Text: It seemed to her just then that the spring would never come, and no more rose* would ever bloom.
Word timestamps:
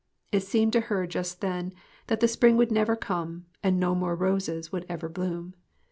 It 0.31 0.39
seemed 0.39 0.73
to 0.73 0.81
her 0.89 1.05
just 1.05 1.41
then 1.41 1.73
that 2.07 2.21
the 2.21 2.27
spring 2.27 2.57
would 2.57 2.71
never 2.71 2.95
come, 2.95 3.45
and 3.61 3.79
no 3.79 3.93
more 3.93 4.15
rose* 4.15 4.71
would 4.71 4.87
ever 4.89 5.07
bloom. 5.07 5.53